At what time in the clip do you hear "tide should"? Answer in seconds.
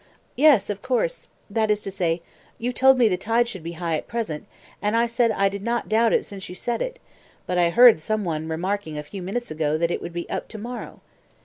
3.17-3.61